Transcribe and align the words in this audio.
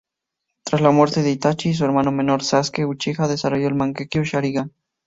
Tras 0.63 0.81
la 0.81 0.89
muerte 0.89 1.21
de 1.21 1.29
Itachi, 1.29 1.75
su 1.75 1.85
hermano 1.85 2.11
menor 2.11 2.41
Sasuke 2.43 2.87
Uchiha 2.87 3.27
desarrolló 3.27 3.67
el 3.67 3.75
Mangekyō 3.75 4.23
Sharingan. 4.23 4.73